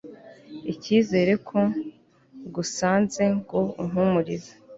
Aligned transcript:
icyizere, 0.73 1.33
ko 1.47 1.59
ngusanze 2.47 3.23
ngo 3.37 3.59
umpumurize 3.81 4.53